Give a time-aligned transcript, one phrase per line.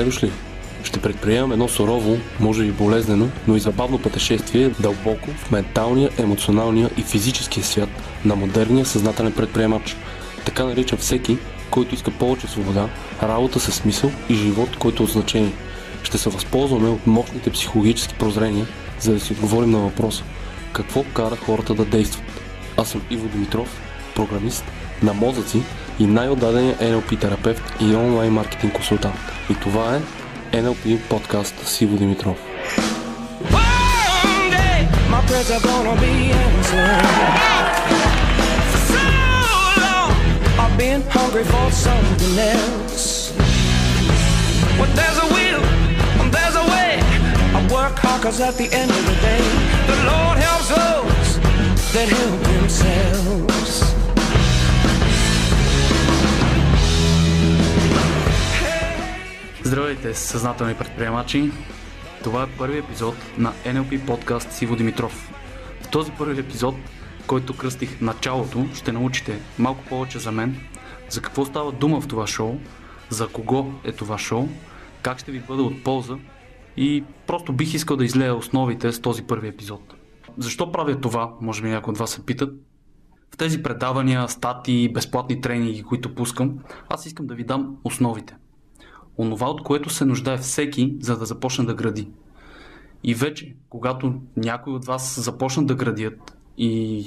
[0.00, 0.30] Добре дошли!
[0.84, 6.90] Ще предприемам едно сурово, може би болезнено, но и забавно пътешествие дълбоко в менталния, емоционалния
[6.96, 7.88] и физическия свят
[8.24, 9.96] на модерния съзнателен предприемач.
[10.44, 11.38] Така наричам всеки,
[11.70, 12.88] който иска повече свобода,
[13.22, 15.52] работа със смисъл и живот, който е от значение.
[16.02, 18.66] Ще се възползваме от мощните психологически прозрения,
[19.00, 20.24] за да си отговорим на въпроса
[20.72, 22.24] какво кара хората да действат.
[22.76, 23.80] Аз съм Иво Димитров,
[24.14, 24.64] програмист
[25.02, 25.62] на мозъци
[25.99, 29.19] и най-отдадения NLP терапевт и онлайн маркетинг консултант.
[29.49, 30.01] И това е
[30.57, 32.37] NLP подкаст с Иво Димитров.
[33.51, 34.79] One day
[35.11, 36.13] my prayers are gonna be
[36.45, 37.05] answered.
[38.71, 39.05] For so
[39.85, 40.11] long
[40.63, 43.07] I've been hungry for something else.
[44.79, 45.63] When there's a will,
[46.19, 46.91] when there's a way,
[47.57, 49.43] I work hard 'cause at the end of the day,
[49.91, 51.29] the Lord helps those
[51.93, 53.88] that help themselves.
[59.70, 61.50] Здравейте, съзнателни предприемачи!
[62.24, 65.32] Това е първи епизод на NLP подкаст с Иво Димитров.
[65.82, 66.74] В този първи епизод,
[67.26, 70.60] който кръстих началото, ще научите малко повече за мен,
[71.08, 72.58] за какво става дума в това шоу,
[73.10, 74.48] за кого е това шоу,
[75.02, 76.16] как ще ви бъда от полза
[76.76, 79.94] и просто бих искал да излея основите с този първи епизод.
[80.38, 82.54] Защо правя това, може би някои от вас се питат.
[83.34, 88.36] В тези предавания, статии, безплатни тренинги, които пускам, аз искам да ви дам основите
[89.18, 92.08] онова, от което се нуждае всеки, за да започне да гради.
[93.04, 96.98] И вече, когато някой от вас започнат да градят и,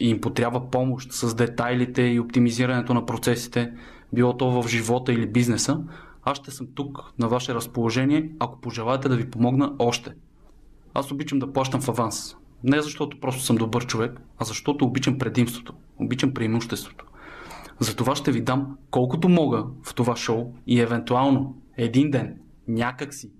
[0.00, 3.72] и им потрябва помощ с детайлите и оптимизирането на процесите,
[4.12, 5.80] било то в живота или бизнеса,
[6.22, 10.10] аз ще съм тук на ваше разположение, ако пожелаете да ви помогна още.
[10.94, 12.36] Аз обичам да плащам в аванс.
[12.64, 17.04] Не защото просто съм добър човек, а защото обичам предимството, обичам преимуществото.
[17.80, 22.36] Затова ще ви дам колкото мога в това шоу и евентуално един ден,
[22.68, 23.30] някакси,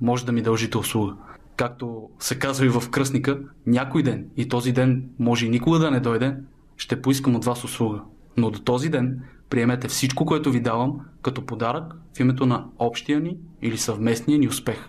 [0.00, 1.16] може да ми дължите услуга.
[1.56, 5.90] Както се казва и в кръстника, някой ден, и този ден може и никога да
[5.90, 6.36] не дойде,
[6.76, 8.02] ще поискам от вас услуга.
[8.36, 13.20] Но до този ден приемете всичко, което ви давам, като подарък в името на общия
[13.20, 14.88] ни или съвместния ни успех.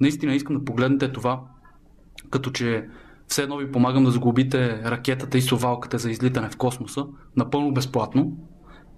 [0.00, 1.40] Наистина искам да погледнете това,
[2.30, 2.88] като че
[3.28, 7.06] все едно ви помагам да сглобите ракетата и совалката за излитане в космоса
[7.36, 8.32] напълно безплатно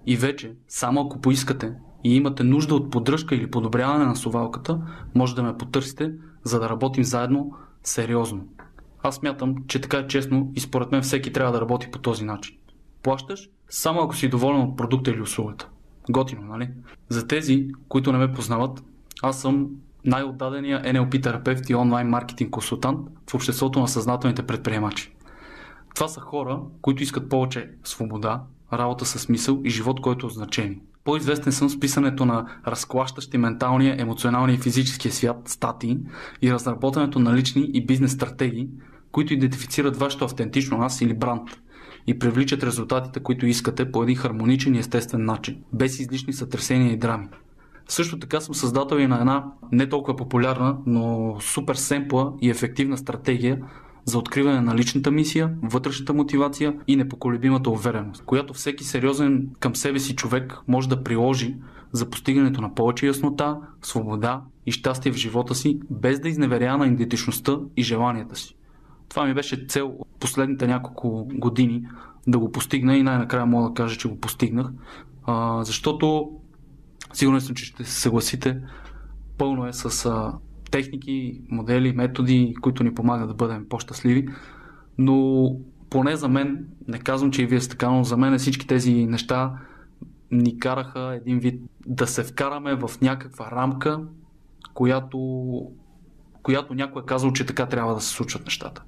[0.07, 1.73] и вече, само ако поискате
[2.05, 4.81] и имате нужда от поддръжка или подобряване на совалката,
[5.15, 6.13] може да ме потърсите,
[6.45, 7.53] за да работим заедно
[7.83, 8.45] сериозно.
[9.03, 12.25] Аз смятам, че така е честно и според мен всеки трябва да работи по този
[12.25, 12.57] начин.
[13.03, 15.69] Плащаш само ако си доволен от продукта или услугата.
[16.11, 16.71] Готино, нали?
[17.09, 18.85] За тези, които не ме познават,
[19.23, 19.69] аз съм
[20.09, 22.99] най-отдадения NLP терапевт и онлайн маркетинг консултант
[23.31, 25.15] в обществото на съзнателните предприемачи.
[25.95, 28.43] Това са хора, които искат повече свобода,
[28.73, 30.81] работа със смисъл и живот, който е значение.
[31.05, 35.99] По-известен съм с писането на разклащащи менталния, емоционалния и физическия свят статии
[36.43, 38.69] и разработването на лични и бизнес стратегии,
[39.13, 41.49] които идентифицират вашето автентично аз или бранд
[42.07, 46.99] и привличат резултатите, които искате по един хармоничен и естествен начин, без излишни сътресения и
[46.99, 47.29] драми.
[47.89, 52.99] Също така съм създател и на една не толкова популярна, но супер семпла и ефективна
[52.99, 53.63] стратегия
[54.05, 59.99] за откриване на личната мисия, вътрешната мотивация и непоколебимата увереност, която всеки сериозен към себе
[59.99, 61.57] си човек може да приложи
[61.93, 66.87] за постигането на повече яснота, свобода и щастие в живота си, без да изневерява на
[66.87, 68.57] идентичността и желанията си.
[69.09, 71.89] Това ми беше цел последните няколко години
[72.27, 74.67] да го постигна и най-накрая мога да кажа, че го постигнах,
[75.63, 76.31] защото
[77.13, 78.61] сигурен съм, че ще се съгласите,
[79.39, 80.33] пълно е с а,
[80.71, 84.29] техники, модели, методи, които ни помагат да бъдем по-щастливи.
[84.99, 85.51] Но
[85.91, 89.07] поне за мен, не казвам, че и вие сте така, но за мен всички тези
[89.07, 89.53] неща
[90.31, 94.01] ни караха един вид да се вкараме в някаква рамка,
[94.75, 95.19] която,
[96.43, 98.83] която някой е казал, че така трябва да се случват нещата.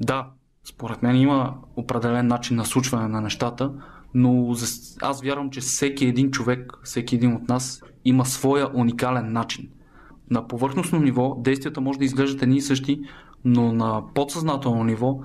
[0.00, 0.30] Да,
[0.64, 3.72] според мен има определен начин на случване на нещата,
[4.18, 4.54] но
[5.02, 9.68] аз вярвам, че всеки един човек, всеки един от нас има своя уникален начин
[10.30, 13.00] на повърхностно ниво действията може да изглеждат едни и същи,
[13.44, 15.18] но на подсъзнателно ниво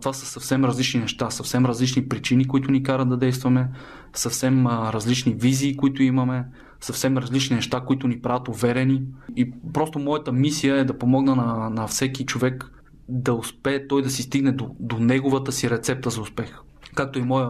[0.00, 3.68] това са съвсем различни неща, съвсем различни причини, които ни карат да действаме,
[4.12, 6.44] съвсем различни визии, които имаме,
[6.80, 9.02] съвсем различни неща, които ни правят уверени.
[9.36, 12.70] И просто моята мисия е да помогна на, на всеки човек
[13.08, 16.58] да успее той да си стигне до, до неговата си рецепта за успех.
[16.94, 17.48] Както и моя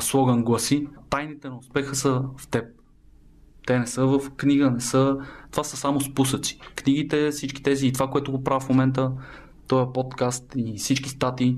[0.00, 2.64] слоган гласи, тайните на успеха са в теб.
[3.66, 5.16] Те не са в книга, не са...
[5.50, 6.60] Това са само спусъци.
[6.76, 9.12] Книгите, всички тези и това, което го правя в момента,
[9.68, 11.56] този подкаст и всички статии,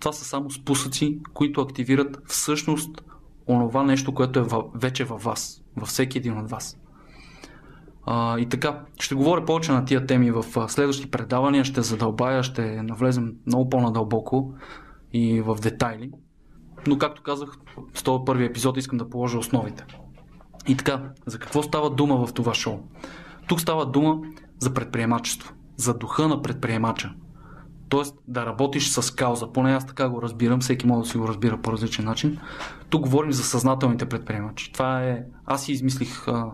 [0.00, 3.04] това са само спусъци, които активират всъщност
[3.46, 6.78] онова нещо, което е вече във вас, във всеки един от вас.
[8.06, 12.82] А, и така, ще говоря повече на тия теми в следващи предавания, ще задълбая, ще
[12.82, 14.54] навлезем много по-надълбоко
[15.12, 16.10] и в детайли.
[16.86, 17.58] Но както казах,
[17.94, 19.84] с този първи епизод искам да положа основите.
[20.68, 22.78] И така, за какво става дума в това шоу?
[23.48, 24.20] Тук става дума
[24.58, 27.14] за предприемачество, за духа на предприемача.
[27.88, 29.52] Тоест да работиш с кауза.
[29.52, 32.38] Поне аз така го разбирам, всеки може да си го разбира по различен начин.
[32.90, 34.72] Тук говорим за съзнателните предприемачи.
[34.72, 35.24] Това е...
[35.46, 36.50] Аз си измислих а,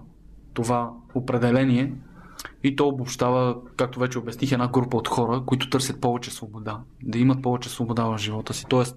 [0.55, 1.95] това определение
[2.63, 6.81] и то обобщава, както вече обясних, една група от хора, които търсят повече свобода.
[7.03, 8.65] Да имат повече свобода в живота си.
[8.69, 8.97] Тоест,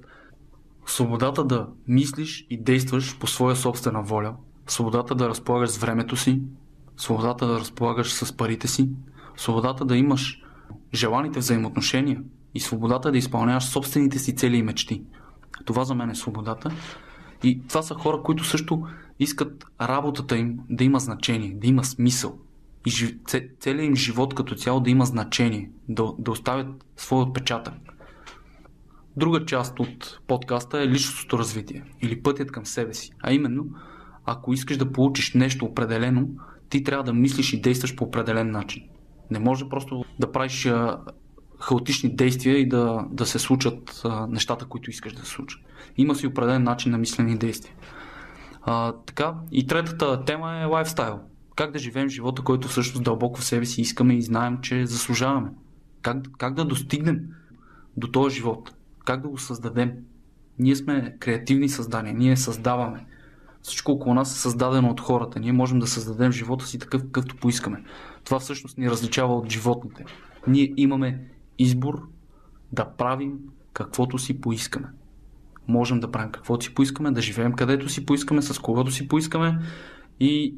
[0.86, 4.36] свободата да мислиш и действаш по своя собствена воля,
[4.68, 6.42] свободата да разполагаш с времето си,
[6.98, 8.90] свободата да разполагаш с парите си,
[9.38, 10.42] свободата да имаш
[10.94, 12.22] желаните взаимоотношения
[12.56, 15.04] и свободата да изпълняваш собствените си цели и мечти.
[15.66, 16.72] Това за мен е свободата.
[17.44, 18.88] И това са хора, които също
[19.20, 22.40] искат работата им да има значение, да има смисъл.
[22.86, 23.18] И
[23.60, 27.74] целият им живот като цяло да има значение, да, да оставят своя отпечатък.
[29.18, 33.12] Друга част от подкаста е личностното развитие или пътят към себе си.
[33.20, 33.66] А именно,
[34.26, 36.28] ако искаш да получиш нещо определено,
[36.70, 38.84] ти трябва да мислиш и действаш по определен начин.
[39.32, 40.70] Не може просто да правиш
[41.60, 45.62] хаотични действия и да, да се случат нещата, които искаш да се случат.
[45.98, 47.74] Има си определен начин на мислени действия.
[48.62, 51.20] А, така, и третата тема е лайфстайл.
[51.56, 55.50] Как да живеем живота, който всъщност дълбоко в себе си искаме и знаем, че заслужаваме.
[56.02, 57.20] Как, как да достигнем
[57.98, 58.74] до този живот.
[59.04, 59.94] Как да го създадем.
[60.60, 63.06] Ние сме креативни създания, ние създаваме.
[63.62, 65.40] Всичко около нас е създадено от хората.
[65.40, 67.84] Ние можем да създадем живота си такъв, какъвто поискаме.
[68.24, 70.06] Това всъщност ни различава от животните.
[70.48, 71.28] Ние имаме
[71.60, 72.08] избор
[72.72, 73.40] да правим
[73.74, 74.88] каквото си поискаме.
[75.68, 79.60] Можем да правим каквото си поискаме, да живеем където си поискаме, с когото си поискаме
[80.20, 80.56] и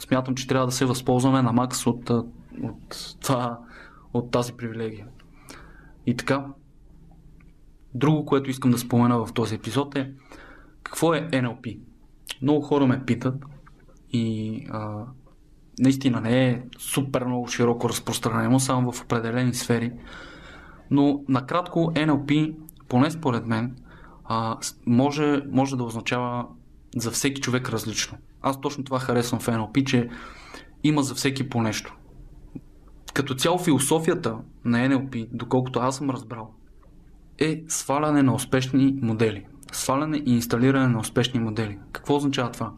[0.00, 3.58] смятам, че трябва да се възползваме на макс от, от, това,
[4.12, 5.06] от тази привилегия.
[6.06, 6.46] И така,
[7.94, 10.12] друго, което искам да спомена в този епизод е
[10.82, 11.78] какво е NLP?
[12.42, 13.44] Много хора ме питат
[14.10, 15.04] и а,
[15.78, 19.92] наистина не е супер много широко разпространено, само в определени сфери.
[20.90, 22.54] Но накратко NLP,
[22.88, 23.76] поне според мен,
[24.24, 26.46] а, може, може да означава
[26.96, 28.18] за всеки човек различно.
[28.42, 30.08] Аз точно това харесвам в NLP, че
[30.84, 31.96] има за всеки по нещо.
[33.14, 36.54] Като цяло философията на NLP, доколкото аз съм разбрал,
[37.42, 39.46] е сваляне на успешни модели.
[39.72, 41.78] Сваляне и инсталиране на успешни модели.
[41.92, 42.72] Какво означава това?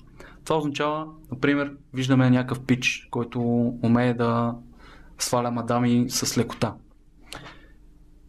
[0.44, 3.40] Това означава, например, виждаме някакъв пич, който
[3.82, 4.54] умее да
[5.18, 6.74] сваля мадами с лекота.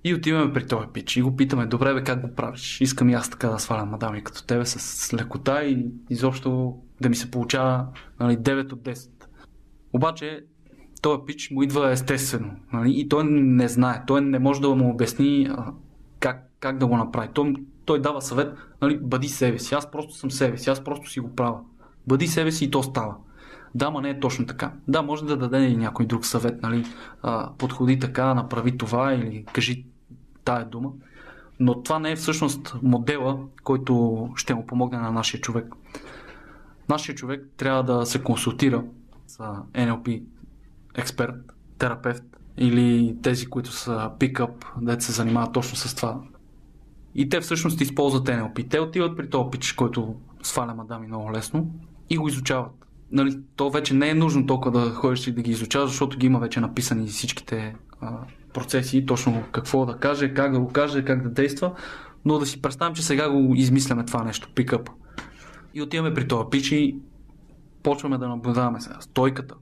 [0.04, 2.82] И отиваме при този пич и го питаме, добре бе, как го правиш?
[2.82, 7.16] Искам и аз така да свалям мадами като тебе с лекота и изобщо да ми
[7.16, 7.88] се получава
[8.20, 9.10] нали, 9 от 10.
[9.94, 10.44] Обаче
[11.02, 14.90] този пич му идва естествено нали, и той не знае, той не може да му
[14.90, 15.50] обясни
[16.20, 17.30] как, как да го направи.
[17.34, 17.54] Той,
[17.86, 21.20] той дава съвет, нали, бъди себе си, аз просто съм себе си, аз просто си
[21.20, 21.60] го правя.
[22.08, 23.16] Бъди себе си и то става.
[23.76, 24.72] Да, ма не е точно така.
[24.88, 26.86] Да, може да даде и някой друг съвет, нали?
[27.22, 29.86] А, подходи така, направи това или кажи
[30.44, 30.92] тая дума.
[31.60, 35.74] Но това не е всъщност модела, който ще му помогне на нашия човек.
[36.90, 38.84] Нашия човек трябва да се консултира
[39.28, 39.38] с
[39.74, 40.24] NLP
[40.96, 41.36] експерт,
[41.78, 46.22] терапевт или тези, които са пикъп, да се занимават точно с това.
[47.16, 48.70] И те всъщност използват NLP.
[48.70, 51.72] Те отиват при този пич, който сваля мадами много лесно
[52.10, 52.72] и го изучават.
[53.12, 56.26] Нали, то вече не е нужно толкова да ходиш и да ги изучаваш, защото ги
[56.26, 58.18] има вече написани всичките а,
[58.54, 61.74] процеси, точно какво да каже, как да го каже, как да действа,
[62.26, 64.90] но да си представим, че сега го измисляме това нещо, пикъп.
[65.74, 67.00] И отиваме при това пич и
[67.84, 69.56] почваме да наблюдаваме сега стойката,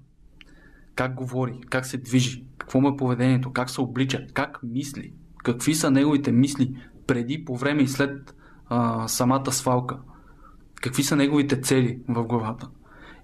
[0.96, 5.76] как говори, как се движи, какво му е поведението, как се облича, как мисли, какви
[5.76, 6.76] са неговите мисли
[7.08, 8.36] преди, по време и след
[8.70, 9.98] а, самата свалка
[10.84, 12.70] какви са неговите цели в главата.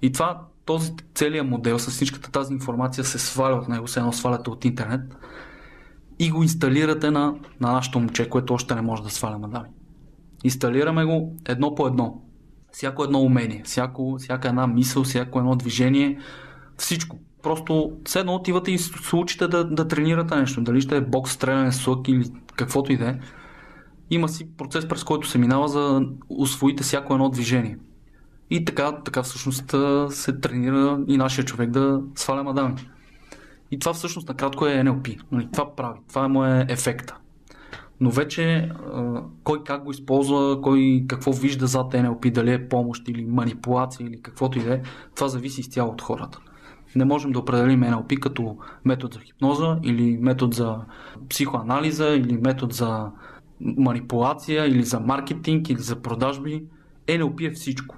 [0.02, 4.14] И това, този целият модел с всичката тази информация се сваля от него, се едно
[4.14, 5.02] сваляте от интернет
[6.20, 9.70] и го инсталирате на, на нашото момче, което още не може да сваля мадами.
[10.44, 12.22] Инсталираме го едно по едно.
[12.72, 16.20] Всяко едно умение, всяко, всяка една мисъл, всяко едно движение,
[16.78, 17.18] всичко.
[17.44, 20.62] Просто все едно отивате и се учите да, да тренирате нещо.
[20.62, 23.20] Дали ще е бокс, стреляне с лък или каквото и да е
[24.10, 27.78] има си процес, през който се минава за освоите всяко едно движение.
[28.50, 29.76] И така, така всъщност
[30.10, 32.76] се тренира и нашия човек да сваля мадами.
[33.72, 35.22] И това всъщност накратко е NLP.
[35.32, 36.00] Нали, това прави.
[36.10, 37.18] Това е моя ефекта.
[38.00, 38.72] Но вече
[39.44, 44.22] кой как го използва, кой какво вижда зад NLP, дали е помощ или манипулация или
[44.22, 44.82] каквото и да е,
[45.16, 46.40] това зависи изцяло от хората.
[46.96, 50.78] Не можем да определим NLP като метод за хипноза или метод за
[51.30, 53.12] психоанализа или метод за
[53.62, 56.64] манипулация или за маркетинг или за продажби.
[57.08, 57.96] NLP е всичко.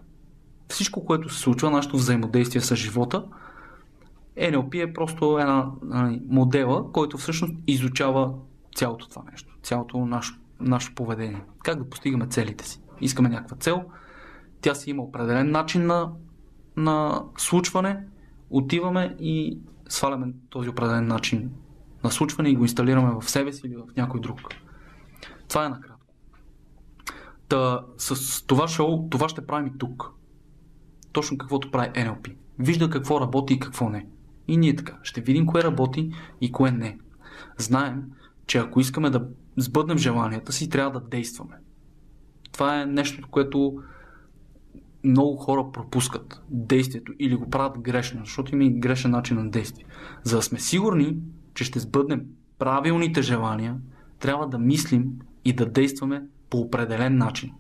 [0.70, 3.24] Всичко, което се случва, нашето взаимодействие с живота,
[4.38, 8.34] NLP е просто една нали, модела, който всъщност изучава
[8.76, 11.44] цялото това нещо, цялото наше, наше поведение.
[11.64, 12.82] Как да постигаме целите си.
[13.02, 13.84] Искаме някаква цел,
[14.62, 16.12] тя си има определен начин на,
[16.78, 18.04] на случване,
[18.52, 19.58] отиваме и
[19.90, 21.52] сваляме този определен начин
[22.04, 24.40] на случване и го инсталираме в себе си или в някой друг.
[25.48, 26.14] Това е накратко.
[27.48, 30.12] Та, с това шоу, това ще правим и тук.
[31.12, 32.36] Точно каквото прави NLP.
[32.60, 34.08] Вижда какво работи и какво не.
[34.48, 34.98] И ние така.
[35.04, 37.00] Ще видим кое работи и кое не.
[37.58, 38.04] Знаем,
[38.48, 39.28] че ако искаме да
[39.58, 41.56] сбъднем желанията си, трябва да действаме.
[42.52, 43.84] Това е нещо, което
[45.04, 49.86] много хора пропускат действието или го правят грешно, защото има и грешен начин на действие.
[50.24, 51.18] За да сме сигурни,
[51.54, 52.26] че ще сбъднем
[52.60, 53.78] правилните желания,
[54.20, 55.06] трябва да мислим
[55.46, 57.52] и да действаме по определен начин.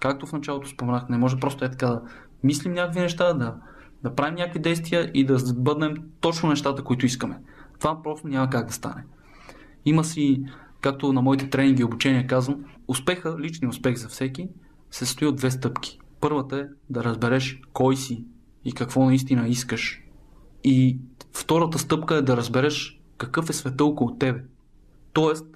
[0.00, 2.02] Както в началото споменах, не може просто е така да
[2.42, 3.54] мислим някакви неща, да,
[4.02, 7.38] да правим някакви действия и да сбъднем точно нещата, които искаме.
[7.78, 9.04] Това просто няма как да стане.
[9.84, 10.44] Има си,
[10.80, 14.48] както на моите тренинги и обучения казвам, успеха, личния успех за всеки,
[14.90, 15.98] се състои от две стъпки.
[16.24, 18.24] Първата е да разбереш кой си
[18.64, 20.02] и какво наистина искаш.
[20.64, 20.98] И
[21.32, 24.44] втората стъпка е да разбереш какъв е света около тебе.
[25.12, 25.46] Тоест,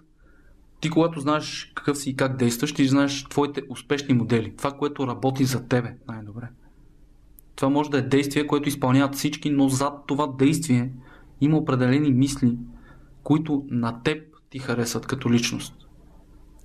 [0.80, 4.56] ти когато знаеш какъв си и как действаш, ти знаеш твоите успешни модели.
[4.56, 6.48] Това, което работи за тебе най-добре.
[7.56, 10.92] Това може да е действие, което изпълняват всички, но зад това действие
[11.40, 12.58] има определени мисли,
[13.22, 15.87] които на теб ти харесват като личност.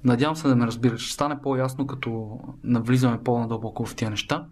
[0.03, 1.01] Надявам се да ме разбираш.
[1.01, 4.45] Ще стане по-ясно, като навлизаме по-надълбоко в тия неща.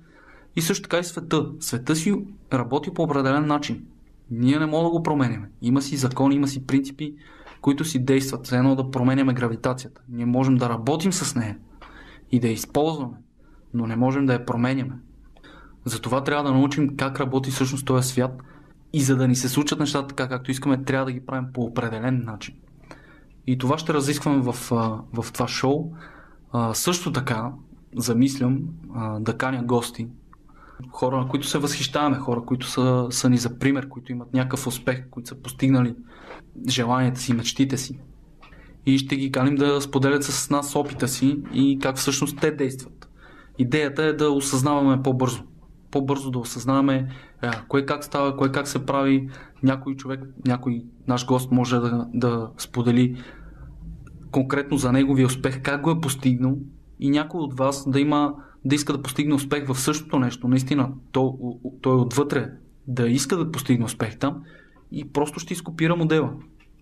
[0.56, 1.46] И също така и света.
[1.60, 3.86] Света си работи по определен начин.
[4.32, 5.50] Ние не можем да го променяме.
[5.62, 7.16] Има си закони, има си принципи,
[7.62, 8.46] които си действат.
[8.46, 10.02] За едно да променяме гравитацията.
[10.10, 11.58] Ние можем да работим с нея
[12.32, 13.18] и да я използваме,
[13.74, 14.94] но не можем да я променяме.
[15.86, 18.42] Затова трябва да научим как работи всъщност този свят
[18.94, 21.62] и за да ни се случат нещата така както искаме, трябва да ги правим по
[21.62, 22.56] определен начин.
[23.48, 24.54] И това ще разискваме в,
[25.14, 25.92] в това шоу.
[26.74, 27.52] също така
[27.98, 28.60] замислям
[29.20, 30.08] да каня гости,
[30.92, 34.68] хора, на които се възхищаваме, хора, които са, са ни за пример, които имат някакъв
[34.68, 35.96] успех, които са постигнали
[36.70, 38.00] желанията си, мечтите си.
[38.86, 43.10] И ще ги каним да споделят с нас опита си и как всъщност те действат.
[43.60, 45.44] Идеята е да осъзнаваме по-бързо.
[45.92, 47.10] По-бързо да осъзнаваме
[47.42, 49.30] а, кое как става, кое как се прави.
[49.64, 53.24] Някой човек, някой наш гост може да, да сподели
[54.32, 56.58] конкретно за неговия успех, как го е постигнал
[57.00, 58.34] и някой от вас да има
[58.66, 60.48] да иска да постигне успех в същото нещо.
[60.48, 61.30] Наистина, той,
[61.82, 62.52] той отвътре
[62.88, 64.44] да иска да постигне успех там
[64.92, 66.34] и просто ще изкопира модела.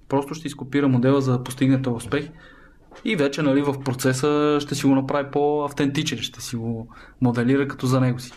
[0.10, 2.30] Просто ще изкопира модела за да постигне този успех
[3.06, 6.88] и вече нали, в процеса ще си го направи по-автентичен, ще си го
[7.22, 8.32] моделира като за него си.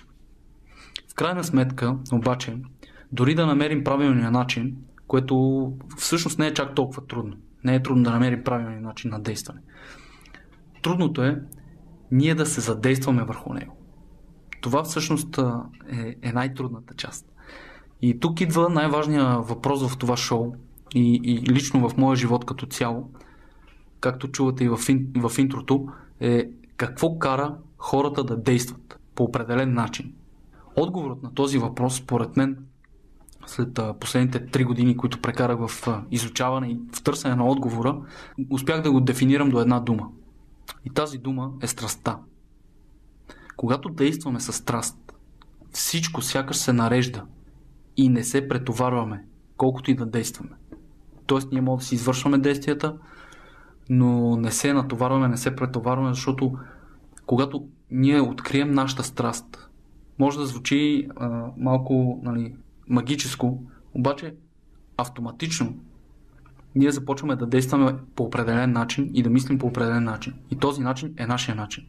[1.13, 2.57] В крайна сметка, обаче,
[3.13, 4.77] дори да намерим правилния начин,
[5.07, 7.37] което всъщност не е чак толкова трудно.
[7.65, 9.61] Не е трудно да намерим правилния начин на действане.
[10.83, 11.43] Трудното е
[12.11, 13.77] ние да се задействаме върху него.
[14.61, 15.39] Това всъщност
[15.93, 17.27] е, е най-трудната част.
[18.03, 20.53] И тук идва най-важният въпрос в това шоу
[20.95, 23.11] и, и лично в моя живот като цяло,
[24.01, 25.89] както чувате и в, ин, в интрото,
[26.21, 30.13] е какво кара хората да действат по определен начин.
[30.77, 32.57] Отговорът на този въпрос, според мен,
[33.47, 38.01] след последните три години, които прекарах в изучаване и в търсене на отговора,
[38.51, 40.09] успях да го дефинирам до една дума.
[40.85, 42.19] И тази дума е страстта.
[43.57, 45.13] Когато действаме с страст,
[45.71, 47.25] всичко сякаш се нарежда
[47.97, 49.25] и не се претоварваме,
[49.57, 50.51] колкото и да действаме.
[51.27, 52.99] Тоест ние можем да си извършваме действията,
[53.91, 56.59] но не се натоварваме, не се претоварваме, защото
[57.27, 59.62] когато ние открием нашата страст,
[60.19, 62.55] може да звучи а, малко нали,
[62.89, 63.63] магическо,
[63.95, 64.35] обаче
[64.97, 65.75] автоматично
[66.75, 70.35] ние започваме да действаме по определен начин и да мислим по определен начин.
[70.51, 71.85] И този начин е нашия начин.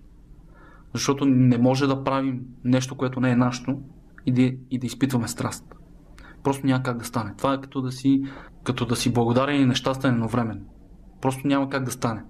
[0.94, 3.80] Защото не може да правим нещо, което не е нашето
[4.26, 5.66] и да, и да изпитваме страст.
[6.44, 7.34] Просто няма как да стане.
[7.38, 8.24] Това е като да си,
[8.64, 10.66] като да си благодарен и нещастен едновременно.
[11.22, 12.24] Просто няма как да стане.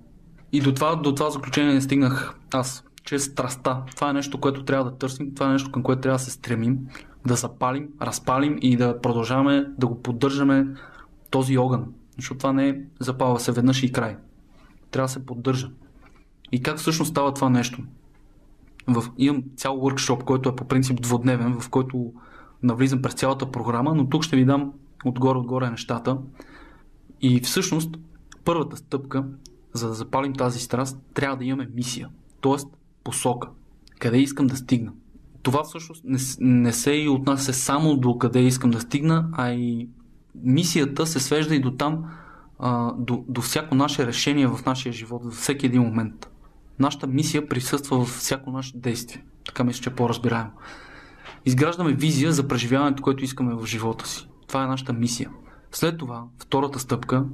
[0.51, 2.83] И до това, до това заключение не стигнах аз.
[3.03, 3.83] Че страста.
[3.95, 6.31] Това е нещо, което трябва да търсим, това е нещо, към което трябва да се
[6.31, 6.79] стремим,
[7.27, 10.67] да запалим, разпалим и да продължаваме да го поддържаме
[11.29, 11.93] този огън.
[12.17, 14.17] Защото това не е запава се веднъж и край.
[14.91, 15.71] Трябва да се поддържа.
[16.51, 17.83] И как всъщност става това нещо?
[18.87, 22.13] В, имам цял workshop, който е по принцип двудневен, в който
[22.63, 24.73] навлизам през цялата програма, но тук ще ви дам
[25.05, 26.17] отгоре-отгоре нещата.
[27.21, 27.97] И всъщност,
[28.45, 29.25] първата стъпка,
[29.73, 32.09] за да запалим тази страст, трябва да имаме мисия,
[32.41, 32.57] т.е.
[33.03, 33.49] посока.
[33.99, 34.91] Къде искам да стигна?
[35.41, 39.89] Това всъщност не, не се и отнася само до къде искам да стигна, а и
[40.35, 42.05] мисията се свежда и до там,
[42.59, 46.29] а, до, до всяко наше решение в нашия живот, във всеки един момент.
[46.79, 49.25] Нашата мисия присъства във всяко наше действие.
[49.45, 50.51] Така мисля, че е по-разбираемо.
[51.45, 54.29] Изграждаме визия за преживяването, което искаме в живота си.
[54.47, 55.29] Това е нашата мисия.
[55.71, 57.25] След това, втората стъпка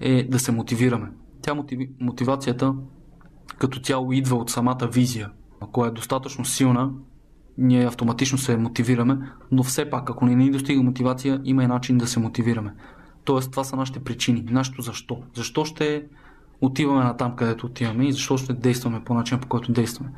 [0.00, 1.10] е да се мотивираме.
[1.42, 1.90] Тя мотиви...
[2.00, 2.74] мотивацията
[3.58, 5.30] като цяло идва от самата визия.
[5.60, 6.90] Ако е достатъчно силна,
[7.58, 9.18] ние автоматично се мотивираме,
[9.52, 12.74] но все пак, ако не ни достига мотивация, има и начин да се мотивираме.
[13.24, 15.22] Тоест, това са нашите причини, нашето защо.
[15.34, 16.04] Защо ще
[16.60, 20.10] отиваме на там, където отиваме и защо ще действаме по начин, по който действаме.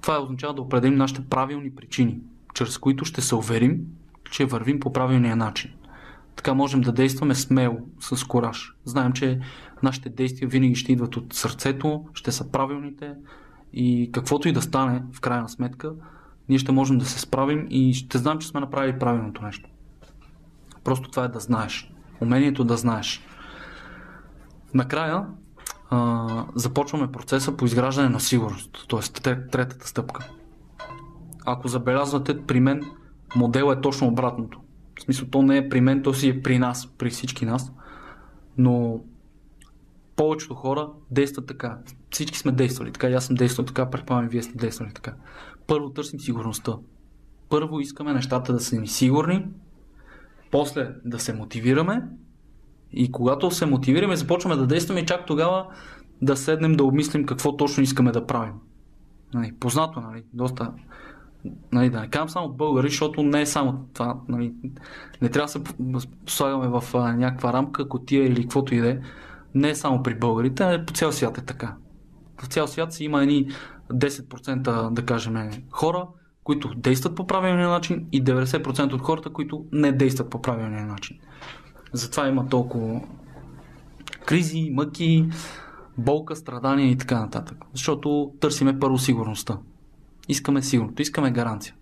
[0.00, 2.18] Това означава да определим нашите правилни причини,
[2.54, 3.80] чрез които ще се уверим,
[4.30, 5.70] че вървим по правилния начин.
[6.36, 8.74] Така можем да действаме смело, с кораж.
[8.84, 9.40] Знаем, че
[9.82, 13.14] нашите действия винаги ще идват от сърцето, ще са правилните
[13.72, 15.92] и каквото и да стане, в крайна сметка,
[16.48, 19.70] ние ще можем да се справим и ще знаем, че сме направили правилното нещо.
[20.84, 21.92] Просто това е да знаеш.
[22.20, 23.26] Умението да знаеш.
[24.74, 25.26] Накрая
[25.90, 29.00] а, започваме процеса по изграждане на сигурност, т.е.
[29.48, 30.28] третата стъпка.
[31.46, 32.82] Ако забелязвате, при мен
[33.36, 34.60] модел е точно обратното.
[34.98, 37.72] В смисъл, то не е при мен, то си е при нас, при всички нас.
[38.58, 39.00] Но
[40.20, 41.78] повечето хора действат така.
[42.10, 45.14] Всички сме действали така, аз съм действал така, предполагам, вие сте действали така.
[45.66, 46.72] Първо търсим сигурността.
[47.48, 49.46] Първо искаме нещата да са ни сигурни,
[50.50, 52.02] после да се мотивираме
[52.92, 55.66] и когато се мотивираме, започваме да действаме и чак тогава
[56.22, 58.54] да седнем да обмислим какво точно искаме да правим.
[59.34, 60.72] Нали, познато, нали, доста
[61.72, 64.20] нали, да не казвам само българи, защото не е само това.
[64.28, 64.52] Нали,
[65.22, 68.98] не трябва да се слагаме в а, някаква рамка, котия или каквото и да е.
[69.54, 71.74] Не само при българите, а по цял свят е така.
[72.42, 73.48] В цял свят си има едни
[73.92, 76.06] 10% да кажем хора,
[76.44, 81.18] които действат по правилния начин и 90% от хората, които не действат по правилния начин.
[81.92, 83.00] Затова има толкова
[84.26, 85.28] кризи, мъки,
[85.98, 87.56] болка, страдания и така нататък.
[87.72, 89.58] Защото търсиме първо сигурността.
[90.28, 91.74] Искаме сигурност, искаме гаранция.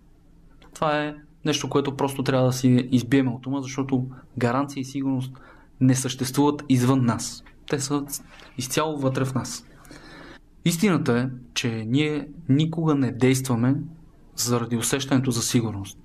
[0.73, 4.05] Това е нещо, което просто трябва да си избиеме от ума, защото
[4.37, 5.33] гаранция и сигурност
[5.81, 7.43] не съществуват извън нас.
[7.69, 8.05] Те са
[8.57, 9.65] изцяло вътре в нас.
[10.65, 13.75] Истината е, че ние никога не действаме
[14.35, 15.97] заради усещането за сигурност,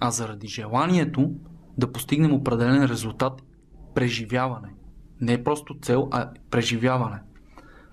[0.00, 1.30] а заради желанието
[1.78, 3.42] да постигнем определен резултат
[3.94, 4.68] преживяване.
[5.20, 7.20] Не е просто цел, а преживяване,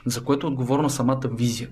[0.06, 1.70] за което е отговорна самата визия.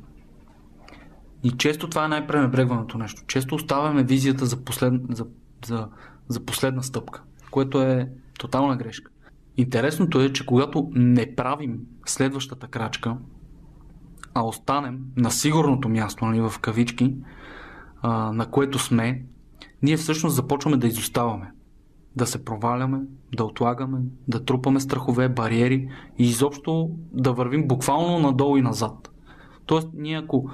[1.43, 3.23] И често това е най-пренебрегваното нещо.
[3.27, 4.93] Често оставяме визията за, послед...
[5.09, 5.25] за,
[5.65, 5.87] за,
[6.27, 9.11] за последна стъпка, което е тотална грешка.
[9.57, 13.17] Интересното е, че когато не правим следващата крачка,
[14.33, 17.15] а останем на сигурното място, нали, в кавички,
[18.01, 19.25] а, на което сме,
[19.81, 21.51] ние всъщност започваме да изоставаме.
[22.15, 23.01] Да се проваляме,
[23.35, 29.09] да отлагаме, да трупаме страхове, бариери и изобщо да вървим буквално надолу и назад.
[29.65, 30.49] Тоест, ние ако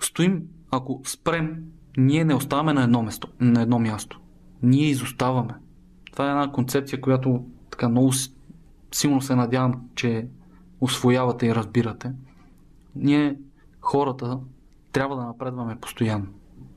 [0.00, 1.56] стоим, ако спрем,
[1.96, 4.20] ние не оставаме на едно, место, на едно място.
[4.62, 5.54] Ние изоставаме.
[6.12, 7.44] Това е една концепция, която
[7.80, 8.12] така много
[8.92, 10.26] силно се надявам, че
[10.80, 12.12] освоявате и разбирате.
[12.96, 13.36] Ние,
[13.80, 14.38] хората,
[14.92, 16.26] трябва да напредваме постоянно.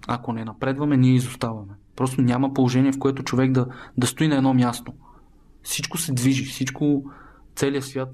[0.07, 1.73] Ако не напредваме, ние изоставаме.
[1.95, 4.93] Просто няма положение, в което човек да, да стои на едно място.
[5.63, 7.03] Всичко се движи, всичко,
[7.55, 8.09] целият свят,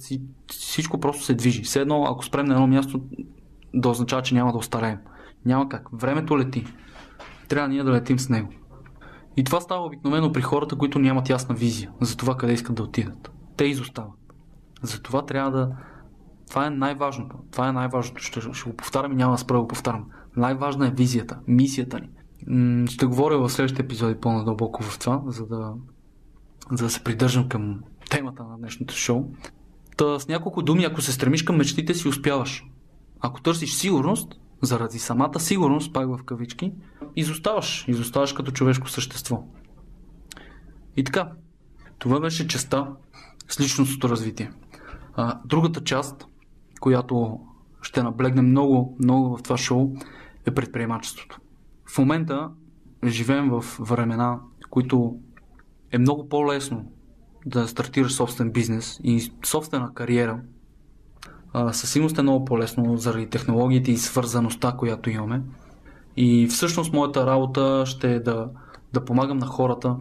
[0.48, 1.64] всичко просто се движи.
[1.64, 3.02] Все едно, ако спрем на едно място,
[3.74, 4.98] да означава, че няма да остареем.
[5.46, 5.90] Няма как.
[5.94, 6.66] Времето лети.
[7.48, 8.50] Трябва ние да летим с него.
[9.40, 12.84] И това става обикновено при хората, които нямат ясна визия за това къде искат да
[12.84, 13.32] отидат.
[13.58, 14.12] Те изостават.
[14.82, 15.70] Затова трябва да.
[16.50, 17.36] Това е най-важното.
[17.52, 18.24] Това е най-важното.
[18.24, 20.06] Ще, ще го повтарям и няма да спра да го повтарям.
[20.36, 22.10] Най-важна е визията, мисията ни.
[22.88, 25.74] Ще говоря в следващите епизоди по-надълбоко в това, за да,
[26.72, 29.26] за да се придържам към темата на днешното шоу.
[29.98, 32.66] Та с няколко думи, ако се стремиш към мечтите си, успяваш.
[33.20, 36.72] Ако търсиш сигурност, заради самата сигурност, пак в кавички,
[37.16, 37.86] изоставаш.
[37.88, 39.44] Изоставаш като човешко същество.
[40.98, 41.32] И така,
[42.00, 42.88] това беше частта
[43.48, 44.52] с личностното развитие.
[45.14, 46.26] А, другата част,
[46.80, 47.40] която
[47.82, 49.96] ще наблегне много, много в това шоу,
[50.46, 51.40] е предприемачеството.
[51.86, 52.50] В момента
[53.06, 55.16] живеем в времена, които
[55.92, 56.92] е много по-лесно
[57.46, 60.42] да стартираш собствен бизнес и собствена кариера.
[61.72, 65.42] Със сигурност е много по-лесно заради технологиите и свързаността, която имаме.
[66.18, 68.50] И всъщност моята работа ще е да
[68.94, 69.96] да помагам на хората,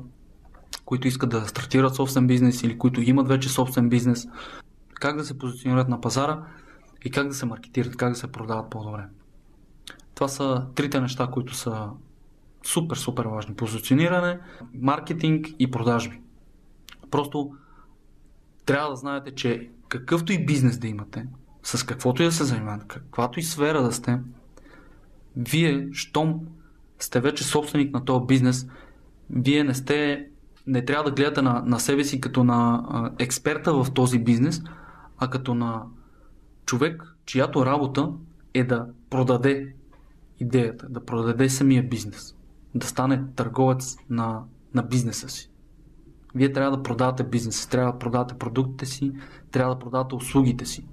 [0.84, 4.28] които искат да стартират собствен бизнес или които имат вече собствен бизнес,
[4.94, 6.44] как да се позиционират на пазара
[7.04, 9.04] и как да се маркетират, как да се продават по-добре.
[10.14, 11.88] Това са трите неща, които са
[12.64, 13.54] супер, супер важни.
[13.54, 14.40] Позициониране,
[14.74, 16.20] маркетинг и продажби.
[17.10, 17.50] Просто
[18.64, 21.26] трябва да знаете, че какъвто и бизнес да имате,
[21.76, 24.20] с каквото и да се занимавате, каквато и сфера да сте,
[25.36, 26.40] вие, щом
[26.98, 28.66] сте вече собственик на този бизнес,
[29.30, 30.26] вие не сте,
[30.66, 34.62] не трябва да гледате на, на себе си като на а, експерта в този бизнес,
[35.18, 35.82] а като на
[36.66, 38.12] човек, чиято работа
[38.54, 39.74] е да продаде
[40.40, 42.36] идеята, да продаде самия бизнес,
[42.74, 44.42] да стане търговец на,
[44.74, 45.50] на бизнеса си.
[46.34, 49.12] Вие трябва да продавате бизнеса, трябва да продавате продуктите си,
[49.50, 50.86] трябва да продавате услугите си.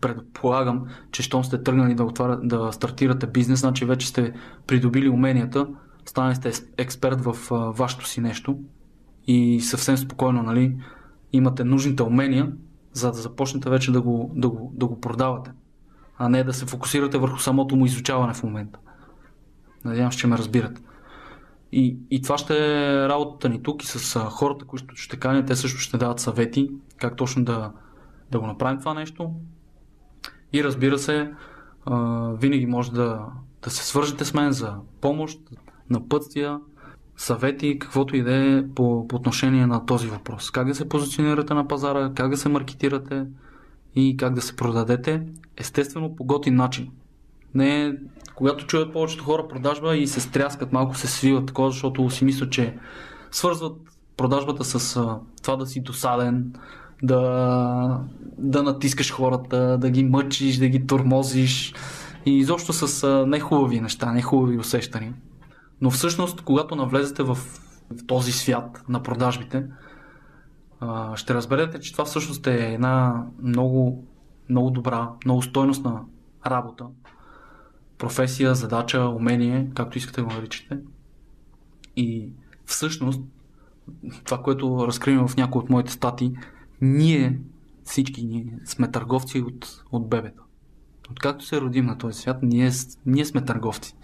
[0.00, 4.32] Предполагам, че щом сте тръгнали да, отваря, да стартирате бизнес, значи вече сте
[4.66, 5.66] придобили уменията,
[6.06, 8.58] станали сте експерт в а, вашето си нещо
[9.26, 10.76] и съвсем спокойно нали,
[11.32, 12.52] имате нужните умения,
[12.92, 15.50] за да започнете вече да го, да го, да го продавате,
[16.18, 18.78] а не да се фокусирате върху самото му изучаване в момента.
[19.84, 20.82] Надявам се, че ме разбирате.
[21.72, 25.46] И, и това ще е работата ни тук и с а, хората, които ще канят,
[25.46, 27.72] те също ще дават съвети как точно да,
[28.30, 29.30] да го направим това нещо.
[30.52, 31.32] И разбира се,
[32.32, 33.26] винаги може да,
[33.62, 35.40] да се свържете с мен за помощ,
[35.90, 36.60] напътствия,
[37.16, 40.50] съвети, каквото и да е по, по отношение на този въпрос.
[40.50, 43.26] Как да се позиционирате на пазара, как да се маркетирате
[43.94, 45.22] и как да се продадете,
[45.56, 46.90] естествено по готин начин.
[47.54, 47.96] Не
[48.34, 52.52] когато чуят повечето хора продажба и се стряскат, малко се свиват такова, защото си мислят,
[52.52, 52.78] че
[53.30, 53.76] свързват
[54.16, 55.04] продажбата с
[55.42, 56.52] това да си досаден,
[57.02, 58.00] да,
[58.38, 61.74] да натискаш хората, да ги мъчиш, да ги тормозиш
[62.26, 65.14] и изобщо с нехубави неща, нехубави усещания.
[65.80, 69.66] Но всъщност, когато навлезете в, в този свят на продажбите,
[71.14, 74.04] ще разберете, че това всъщност е една много,
[74.48, 76.00] много добра, много стойностна
[76.46, 76.86] работа,
[77.98, 80.78] професия, задача, умение, както искате го наричате.
[81.96, 82.32] И
[82.64, 83.22] всъщност,
[84.24, 86.32] това, което разкривам в някои от моите стати,
[86.80, 87.38] ние,
[87.84, 90.42] всички ние, сме търговци от, от бебета.
[91.10, 92.70] Откакто се родим на този свят, ние,
[93.06, 93.96] ние сме търговци.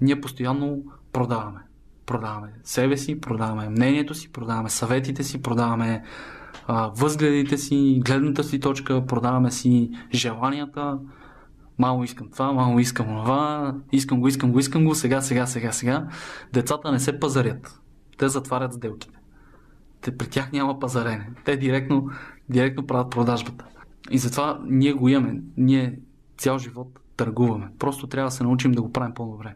[0.00, 1.60] Ние постоянно продаваме.
[2.06, 6.04] Продаваме себе си, продаваме мнението си, продаваме съветите си, продаваме
[6.66, 10.98] а, възгледите си, гледната си точка, продаваме си желанията,
[11.78, 15.72] Мамо искам това, мамо искам това, искам го, искам го, искам го, сега, сега, сега,
[15.72, 16.08] сега.
[16.52, 17.80] Децата не се пазарят.
[18.18, 19.17] Те затварят сделките.
[20.00, 21.30] Те, при тях няма пазарене.
[21.44, 22.10] Те директно,
[22.48, 23.64] директно правят продажбата.
[24.10, 25.40] И затова ние го имаме.
[25.56, 25.98] Ние
[26.38, 27.68] цял живот търгуваме.
[27.78, 29.54] Просто трябва да се научим да го правим по-добре.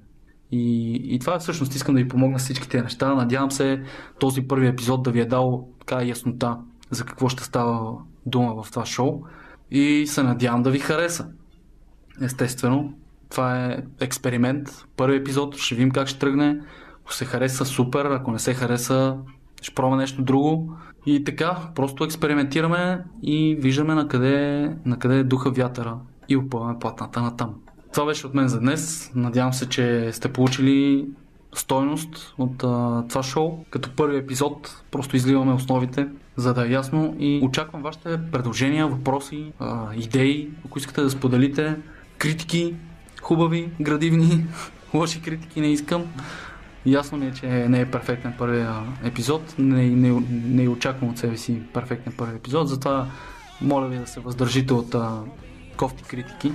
[0.51, 3.15] И, и това всъщност искам да ви помогна с всички неща.
[3.15, 3.83] Надявам се
[4.19, 6.59] този първи епизод да ви е дал така яснота
[6.91, 9.23] за какво ще става дума в това шоу.
[9.71, 11.29] И се надявам да ви хареса.
[12.23, 12.95] Естествено,
[13.31, 14.69] това е експеримент.
[14.97, 16.61] Първи епизод, ще видим как ще тръгне.
[17.01, 18.05] Ако се хареса, супер.
[18.05, 19.17] Ако не се хареса,
[19.63, 20.77] ще пробваме нещо друго.
[21.07, 25.97] И така, просто експериментираме и виждаме на къде, на къде е духа вятъра
[26.29, 27.55] и опъваме платната на там.
[27.93, 29.11] Това беше от мен за днес.
[29.15, 31.07] Надявам се, че сте получили
[31.55, 33.65] стойност от а, това шоу.
[33.71, 39.53] Като първи епизод просто изливаме основите, за да е ясно и очаквам вашите предложения, въпроси,
[39.59, 41.77] а, идеи, ако искате да споделите
[42.19, 42.75] критики,
[43.23, 44.45] хубави, градивни,
[44.95, 46.05] лоши критики не искам.
[46.87, 51.37] Ясно ми е, че не е перфектен първия епизод, не, не, не очаквам от себе
[51.37, 53.07] си перфектен първи епизод, затова
[53.61, 55.21] моля ви да се въздържите от а,
[55.77, 56.53] кофти критики,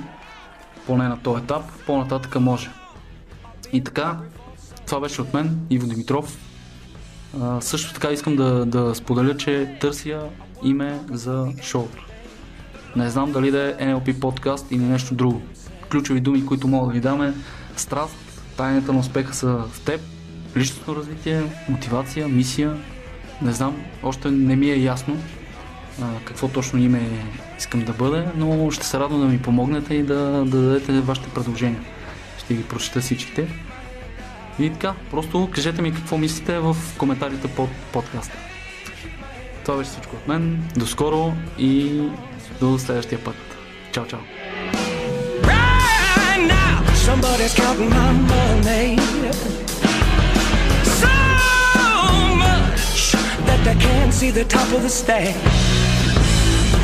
[0.86, 2.70] поне на този етап, по-нататъка може.
[3.74, 4.18] И така,
[4.86, 6.38] това беше от мен, Иво Димитров.
[7.42, 10.30] А, също така искам да, да споделя, че търся
[10.64, 12.06] име за шоуто.
[12.96, 15.42] Не знам дали да е NLP подкаст или нещо друго
[15.92, 17.34] ключови думи, които мога да ви даме.
[17.76, 18.16] Страст,
[18.58, 20.02] тайната на успеха са в теб,
[20.58, 22.78] личностно развитие, мотивация, мисия.
[23.42, 25.18] Не знам, още не ми е ясно
[26.02, 27.10] а, какво точно име
[27.58, 31.30] искам да бъде, но ще се радвам да ми помогнете и да, да дадете вашите
[31.30, 31.82] предложения.
[32.38, 33.48] Ще ги прочета всичките.
[34.60, 38.38] И така, просто кажете ми какво мислите в коментарите под подкаста.
[39.66, 40.64] Това беше всичко от мен.
[40.78, 42.02] До скоро и
[42.60, 43.36] до следващия път.
[43.92, 44.20] Чао, чао!
[47.08, 48.88] Somebody's counting my money.
[51.04, 51.16] so
[52.46, 53.12] much
[53.48, 55.36] that I can't see the top of the stack.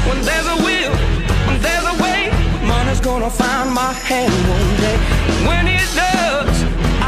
[0.08, 0.96] When there's a will,
[1.48, 2.22] when there's a way,
[2.68, 4.98] money's gonna find my hand one day.
[5.48, 6.56] When it does,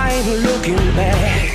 [0.04, 1.52] I ain't looking back.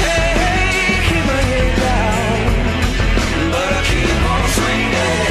[0.00, 5.29] Hey keep my head down, but I keep on swinging.